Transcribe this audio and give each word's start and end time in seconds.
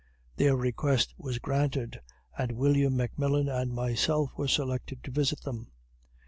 Their 0.37 0.55
request 0.57 1.13
was 1.19 1.37
granted, 1.37 2.01
and 2.35 2.53
William 2.53 2.95
McMillan 2.95 3.55
and 3.55 3.71
myself 3.71 4.31
were 4.35 4.47
selected 4.47 5.03
to 5.03 5.11
visit 5.11 5.41
them. 5.43 5.69